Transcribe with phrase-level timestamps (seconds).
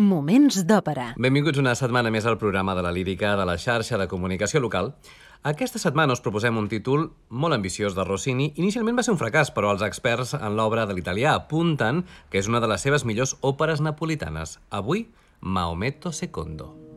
[0.00, 1.10] Moments d'òpera.
[1.20, 4.94] Benvinguts una setmana més al programa de la lírica de la xarxa de comunicació local.
[5.44, 8.54] Aquesta setmana us proposem un títol molt ambiciós de Rossini.
[8.56, 12.48] Inicialment va ser un fracàs, però els experts en l'obra de l'italià apunten que és
[12.48, 14.60] una de les seves millors òperes napolitanes.
[14.70, 15.10] Avui,
[15.42, 16.91] Maometto II.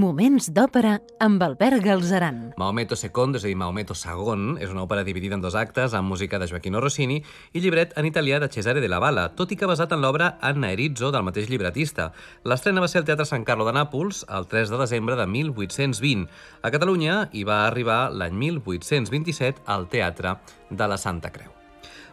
[0.00, 2.38] Moments d'òpera amb Albert Galzeran.
[2.60, 6.08] Maometto II, és a dir, Maometto II, és una òpera dividida en dos actes amb
[6.08, 7.18] música de Joaquino Rossini
[7.52, 10.72] i llibret en italià de Cesare della Bala, tot i que basat en l'obra Anna
[10.72, 12.10] Erizzo del mateix llibretista.
[12.48, 16.28] L'estrena va ser al Teatre Sant Carlo de Nàpols el 3 de desembre de 1820.
[16.62, 20.38] A Catalunya hi va arribar l'any 1827 al Teatre
[20.70, 21.59] de la Santa Creu.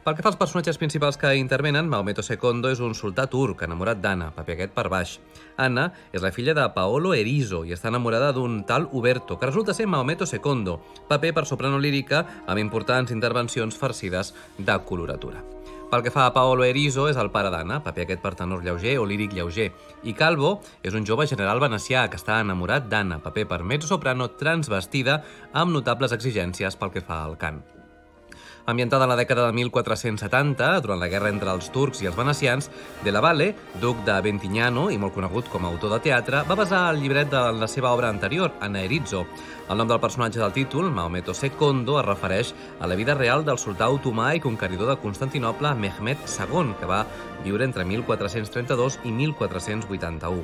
[0.07, 3.99] Pel que fa als personatges principals que intervenen, Maometto II és un sultà turc enamorat
[3.99, 5.17] d'Anna, aquest per baix.
[5.59, 9.75] Anna és la filla de Paolo Erizo i està enamorada d'un tal Uberto, que resulta
[9.75, 10.77] ser Maometto II,
[11.11, 15.43] paper per soprano lírica amb importants intervencions farcides de coloratura.
[15.91, 18.95] Pel que fa a Paolo Erizo, és el pare d'Anna, paper aquest per tenor lleuger
[19.01, 19.73] o líric lleuger.
[20.07, 25.25] I Calvo és un jove general venecià que està enamorat d'Anna, paper per mezzo-soprano transvestida
[25.51, 27.65] amb notables exigències pel que fa al cant.
[28.69, 32.65] Ambientada en la dècada de 1470, durant la guerra entre els turcs i els venecians,
[32.99, 36.57] de la Valle, duc de Ventignano i molt conegut com a autor de teatre, va
[36.59, 39.23] basar el llibret de la seva obra anterior, Anaerizzo.
[39.71, 43.55] El nom del personatge del títol, Maometto II, es refereix a la vida real del
[43.55, 47.05] sultà otomà i conqueridor de Constantinople Mehmed II, que va
[47.45, 50.43] viure entre 1432 i 1481.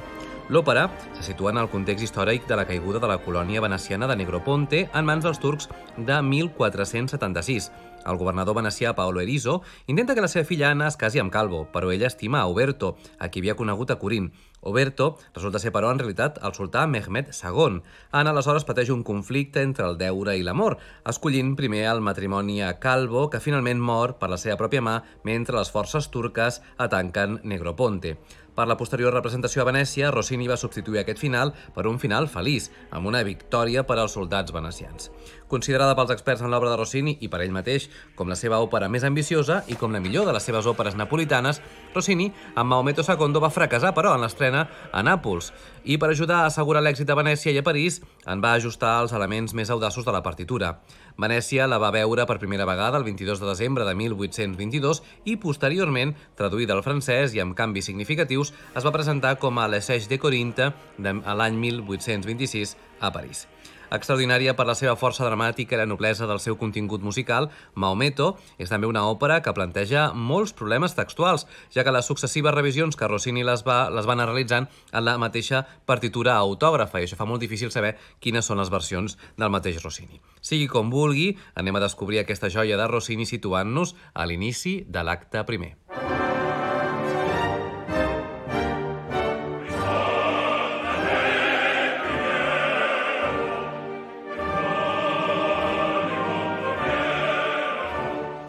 [0.51, 4.17] L'òpera se situa en el context històric de la caiguda de la colònia veneciana de
[4.19, 7.71] Negroponte en mans dels turcs de 1476.
[8.05, 11.65] El governador venecià Paolo Erizo intenta que la seva filla Anna es casi amb Calvo,
[11.73, 14.31] però ella estima a Oberto, a qui havia conegut a Corín.
[14.63, 17.81] Oberto resulta ser, però, en realitat, el sultà Mehmed II.
[18.11, 20.77] Anna, aleshores, pateix un conflicte entre el deure i l'amor,
[21.09, 25.59] escollint primer el matrimoni a Calvo, que finalment mor per la seva pròpia mà mentre
[25.59, 28.17] les forces turques atanquen Negroponte.
[28.53, 32.67] Per la posterior representació a Venècia, Rossini va substituir aquest final per un final feliç,
[32.93, 35.09] amb una victòria per als soldats venecians.
[35.49, 38.89] Considerada pels experts en l'obra de Rossini i per ell mateix com la seva òpera
[38.93, 41.61] més ambiciosa i com la millor de les seves òperes napolitanes,
[41.95, 45.49] Rossini, amb Maometto II, va fracassar, però, en l'estrena a Nàpols.
[45.83, 49.13] I per ajudar a assegurar l'èxit a Venècia i a París, en va ajustar els
[49.15, 50.77] elements més audaços de la partitura.
[51.19, 56.15] Venècia la va veure per primera vegada el 22 de desembre de 1822 i, posteriorment,
[56.39, 60.71] traduïda al francès i amb canvis significatius, es va presentar com a l'Esseix de Corinte
[60.99, 63.47] l'any 1826 a París.
[63.93, 68.71] Extraordinària per la seva força dramàtica i la noblesa del seu contingut musical, Maometto és
[68.71, 73.45] també una òpera que planteja molts problemes textuals, ja que les successives revisions que Rossini
[73.45, 77.45] les va, les va anar realitzant en la mateixa partitura autògrafa, i això fa molt
[77.45, 80.23] difícil saber quines són les versions del mateix Rossini.
[80.41, 85.45] Sigui com vulgui, anem a descobrir aquesta joia de Rossini situant-nos a l'inici de l'acte
[85.45, 85.75] primer.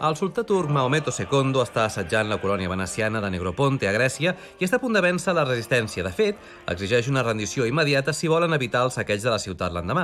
[0.03, 4.65] El sultà turc Maometto II està assetjant la colònia veneciana de Negroponte a Grècia i
[4.67, 6.03] està a punt de vèncer la resistència.
[6.03, 10.03] De fet, exigeix una rendició immediata si volen evitar el saqueig de la ciutat l'endemà.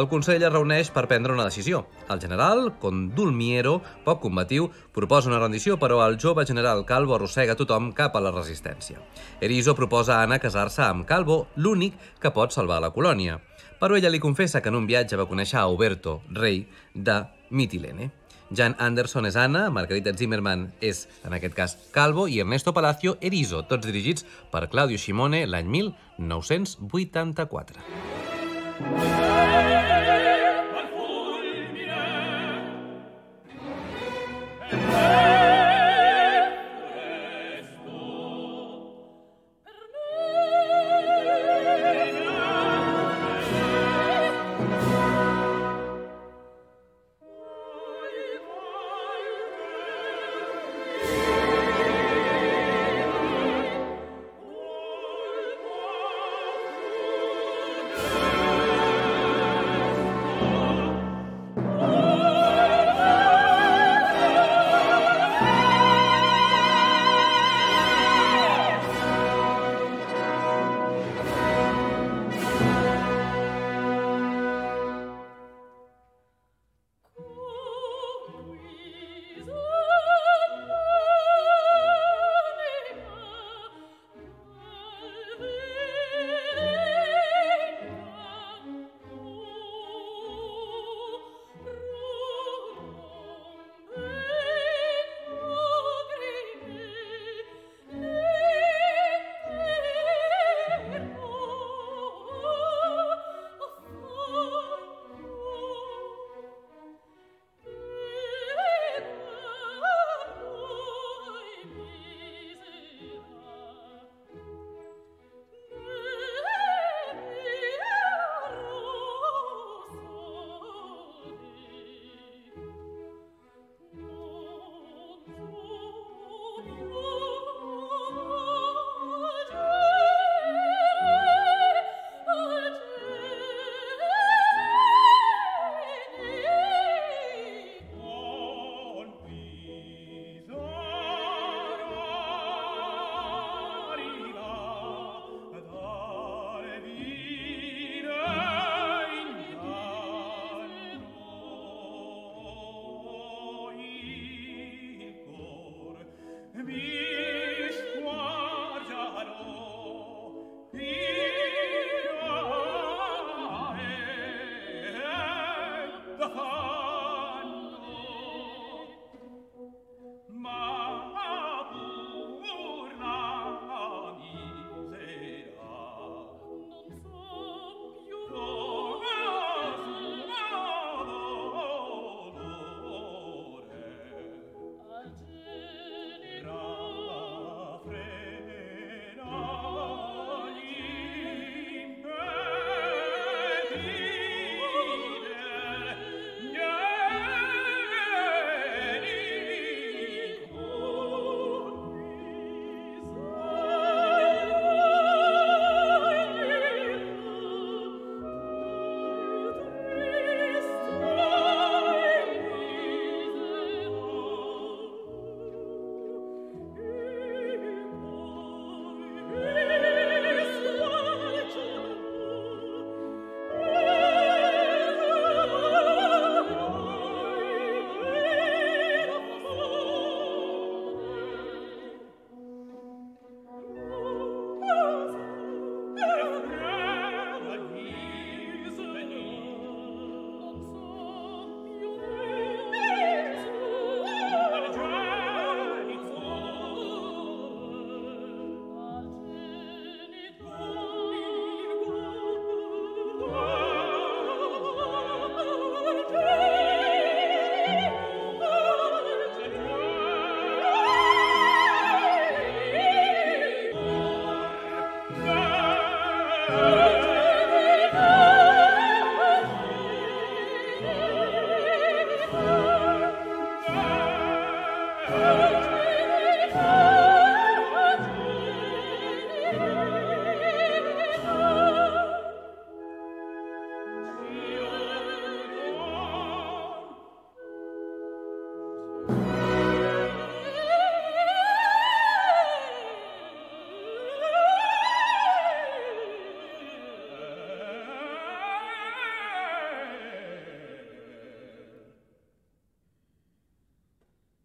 [0.00, 1.82] El Consell es reuneix per prendre una decisió.
[2.08, 7.92] El general, Condulmiero, poc combatiu, proposa una rendició, però el jove general Calvo arrossega tothom
[7.92, 9.02] cap a la resistència.
[9.40, 13.42] Erizo proposa a Anna casar-se amb Calvo, l'únic que pot salvar la colònia.
[13.78, 18.17] Però ella li confessa que en un viatge va conèixer a Uberto, rei de Mitilene.
[18.50, 23.62] Jan Anderson és Anna, Margarita Zimmerman és, en aquest cas, Calvo i Ernesto Palacio Erizo,
[23.68, 27.82] tots dirigits per Claudio Simone l'any 1984.
[34.70, 35.27] Hey!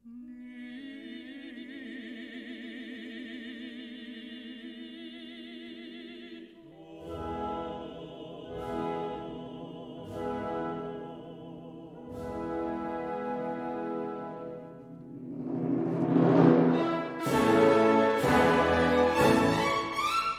[0.05, 0.42] Mm.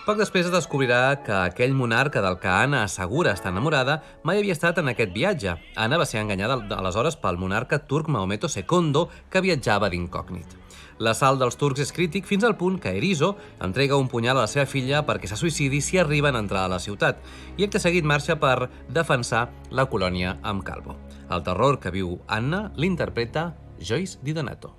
[0.04, 4.52] Poc després es descobrirà que aquell monarca del que Anna assegura estar enamorada mai havia
[4.52, 5.54] estat en aquest viatge.
[5.80, 10.58] Anna va ser enganyada aleshores pel monarca turc Maometo II, que viatjava d'incògnit.
[11.00, 13.32] L'assalt dels turcs és crític fins al punt que Erizo
[13.64, 16.74] entrega un punyal a la seva filla perquè se suïcidi si arriben a entrar a
[16.76, 17.24] la ciutat
[17.56, 21.00] i acte seguit marxa per defensar la colònia amb Calvo.
[21.32, 24.76] El terror que viu Anna l'interpreta Joyce Di Donato.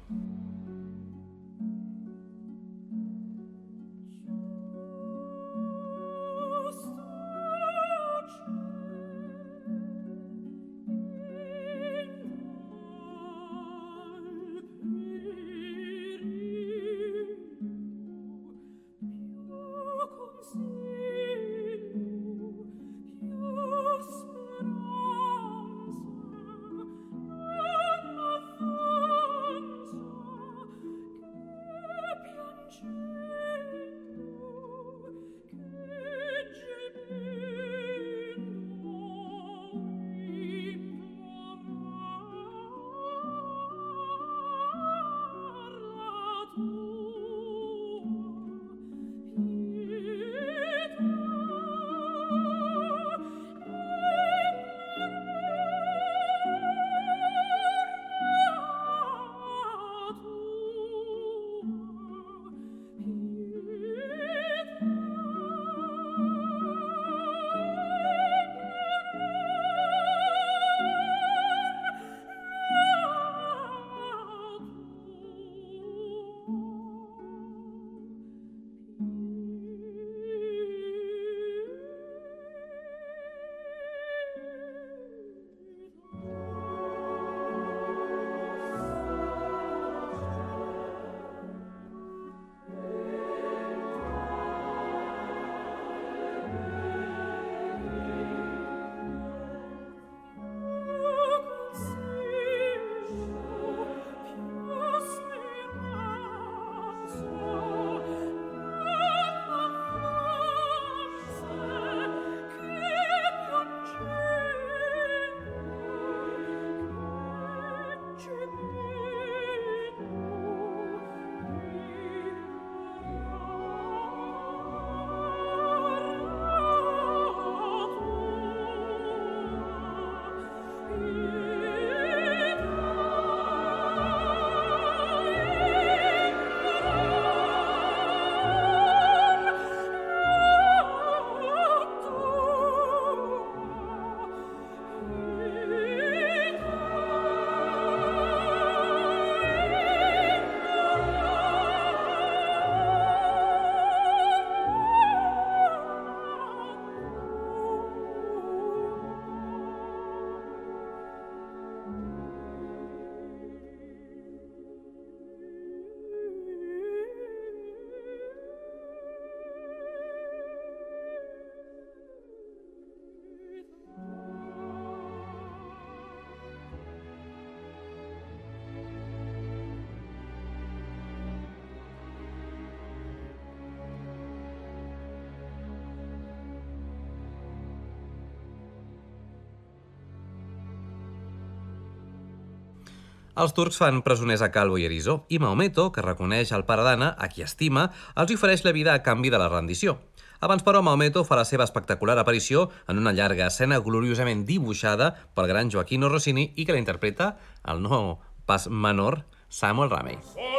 [193.35, 197.09] Els turcs fan presoners a Calvo i Erizo i Maometo, que reconeix el pare d'Anna,
[197.19, 199.97] a qui estima, els ofereix la vida a canvi de la rendició.
[200.39, 205.51] Abans, però, Maometo fa la seva espectacular aparició en una llarga escena gloriosament dibuixada pel
[205.51, 207.33] gran Joaquino Rossini i que la interpreta
[207.67, 210.21] el no pas menor Samuel Ramey.
[210.31, 210.54] Sorge!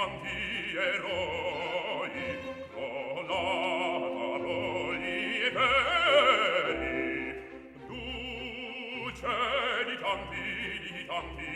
[0.00, 0.40] santi
[0.88, 2.18] eroi
[2.72, 3.44] conataroi
[5.44, 6.96] e veri
[7.86, 9.36] duce
[9.88, 10.48] di tanti
[10.94, 11.52] di tanti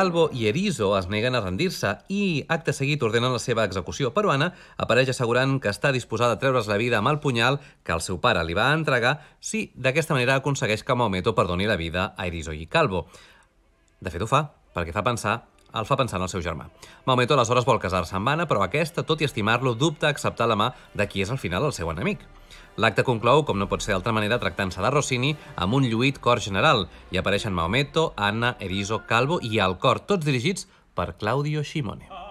[0.00, 4.14] Calvo i Erizo es neguen a rendir-se i, acte seguit, ordenen la seva execució.
[4.16, 4.46] Però Anna
[4.80, 8.16] apareix assegurant que està disposada a treure's la vida amb el punyal que el seu
[8.22, 12.56] pare li va entregar si d'aquesta manera aconsegueix que Maometo perdoni la vida a Erizo
[12.56, 13.10] i Calvo.
[14.00, 15.36] De fet, ho fa, perquè fa pensar
[15.74, 16.68] el fa pensar en el seu germà.
[17.06, 20.70] Maometo aleshores vol casar-se amb Anna, però aquesta, tot i estimar-lo, dubta acceptar la mà
[20.94, 22.24] de qui és al final el seu enemic.
[22.80, 26.40] L'acte conclou, com no pot ser d'altra manera, tractant-se de Rossini amb un lluït cor
[26.40, 26.86] general.
[27.10, 32.29] Hi apareixen Maometto, Anna, Erizo, Calvo i el cor, tots dirigits per Claudio Shimone.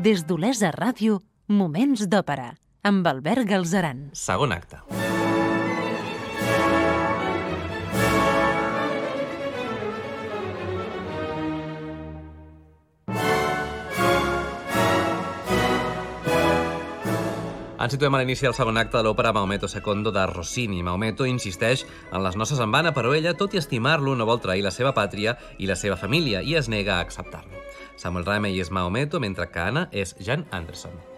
[0.00, 1.18] Des d'Olesa Ràdio,
[1.52, 2.54] Moments d'Òpera,
[2.88, 3.98] amb Albert Galzeran.
[4.16, 4.78] Segon acte.
[17.80, 20.80] Ens situem a l'inici del segon acte de l'òpera Maometo II de Rossini.
[20.86, 24.64] Maometo insisteix en les noces amb Anna, però ella, tot i estimar-lo, no vol trair
[24.64, 27.68] la seva pàtria i la seva família i es nega a acceptar-lo.
[28.00, 31.09] Samuel Ramey és Maometo, mentre que Anna és Jan Anderson.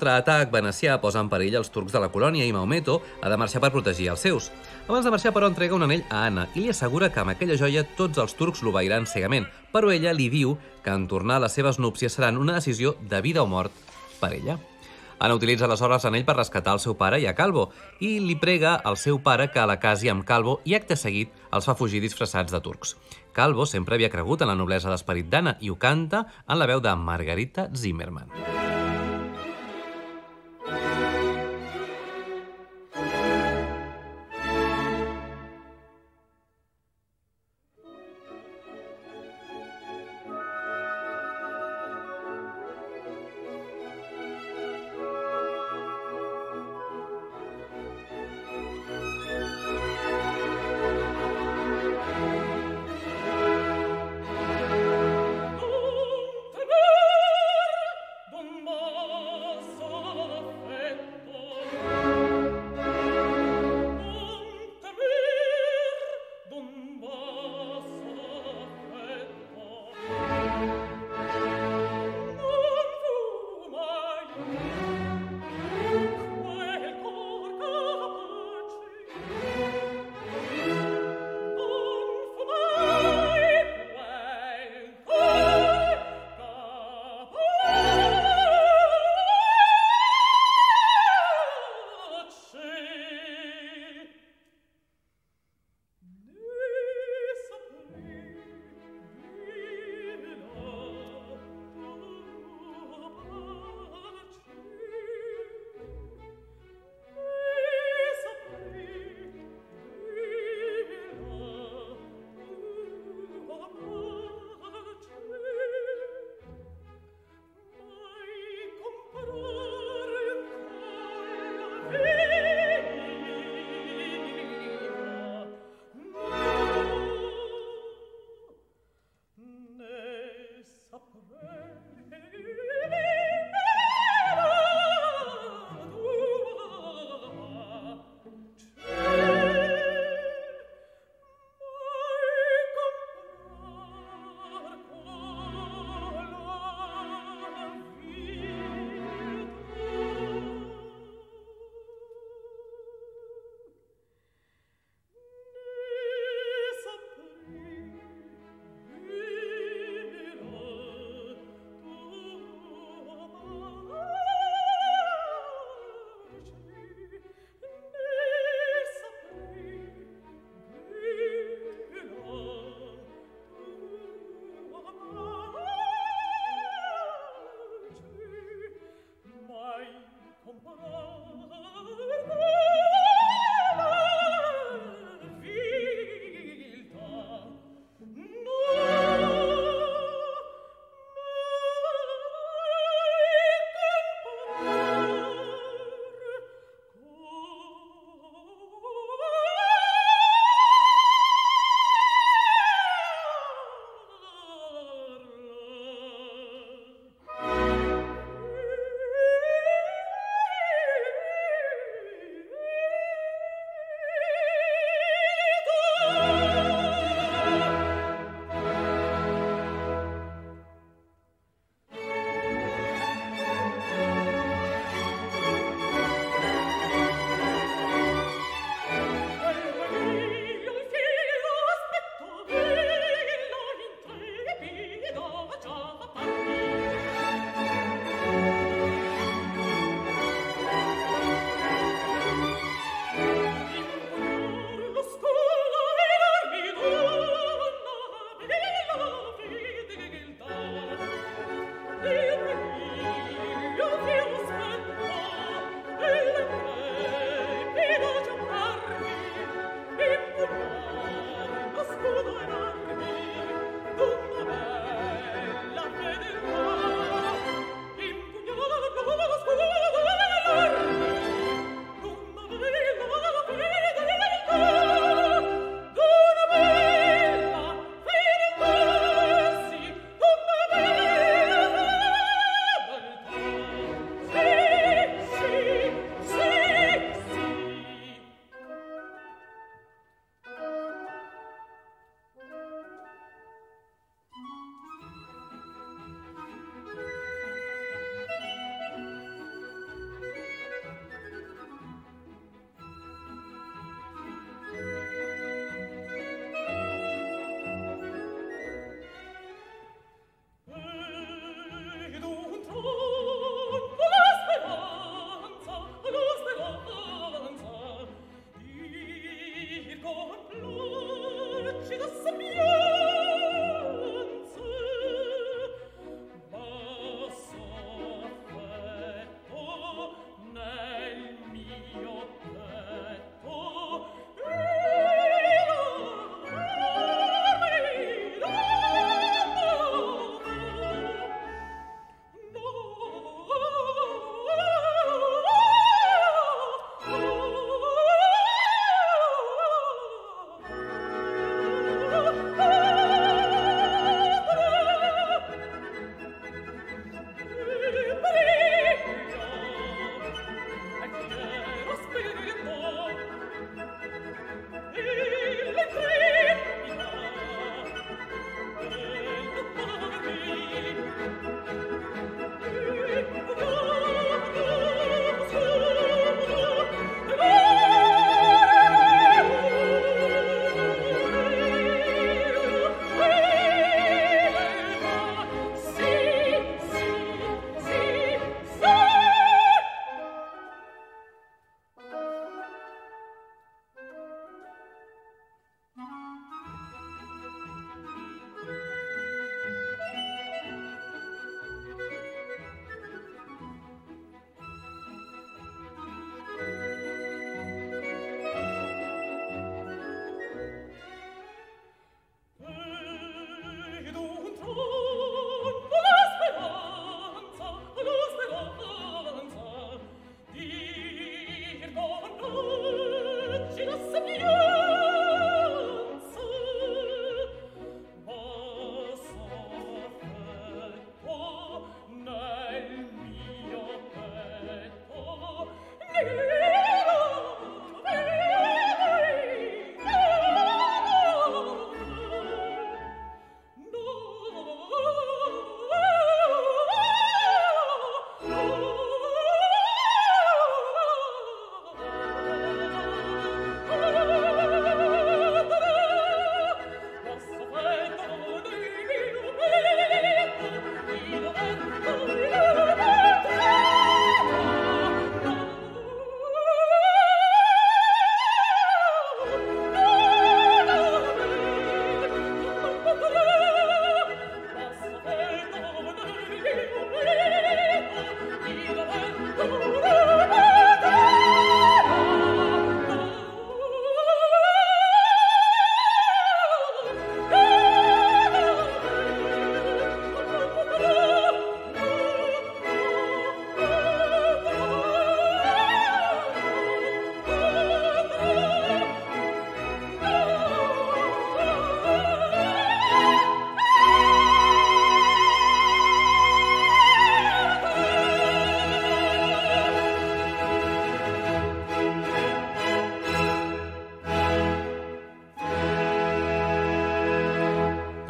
[0.00, 3.60] Contraatac venecià posa en perill els turcs de la colònia i Maometo ha de marxar
[3.60, 4.46] per protegir els seus.
[4.88, 7.58] Abans de marxar, però, entrega un anell a Anna i li assegura que amb aquella
[7.60, 9.44] joia tots els turcs l'obeiran cegament,
[9.74, 13.42] però ella li diu que en tornar les seves núpcies seran una decisió de vida
[13.42, 13.76] o mort
[14.22, 14.56] per ella.
[15.20, 17.66] Anna utilitza aleshores l'anell per rescatar el seu pare i a Calvo
[18.00, 21.68] i li prega al seu pare que la casi amb Calvo i acte seguit els
[21.68, 22.96] fa fugir disfressats de turcs.
[23.36, 26.80] Calvo sempre havia cregut en la noblesa d'esperit d'Anna i ho canta en la veu
[26.80, 28.32] de Margarita Zimmermann.
[28.32, 28.69] Dum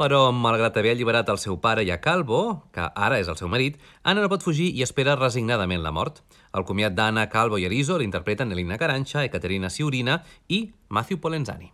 [0.01, 2.39] Però, malgrat haver alliberat el seu pare i a Calvo,
[2.73, 6.23] que ara és el seu marit, Anna no pot fugir i espera resignadament la mort.
[6.57, 11.69] El comiat d'Anna, Calvo i Arizo l'interpreten Elina Carancha, Ekaterina Siurina i Matthew Polenzani.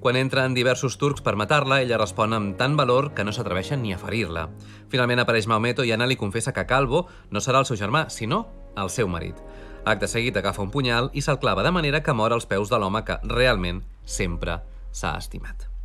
[0.00, 3.94] Quan entren diversos turcs per matar-la, ella respon amb tant valor que no s'atreveixen ni
[3.94, 4.46] a ferir-la.
[4.92, 8.44] Finalment apareix Maometo i Anna li confessa que Calvo no serà el seu germà, sinó
[8.76, 9.40] el seu marit.
[9.86, 12.82] Acte seguit agafa un punyal i se'l clava de manera que mor als peus de
[12.82, 15.75] l'home que realment sempre s'ha estimat.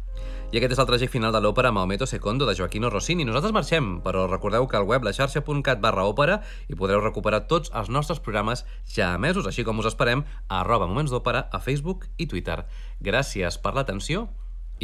[0.52, 3.24] I aquest és el tràgic final de l'òpera Maometo II de Joaquino Rossini.
[3.24, 7.88] Nosaltres marxem, però recordeu que al web laxarxa.cat barra òpera hi podreu recuperar tots els
[7.88, 12.28] nostres programes ja emesos, així com us esperem a arroba Moments d'Òpera a Facebook i
[12.28, 12.66] Twitter.
[13.00, 14.28] Gràcies per l'atenció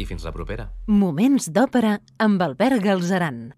[0.00, 0.70] i fins la propera.
[0.88, 3.50] Moments d'òpera amb Albert Galzeran.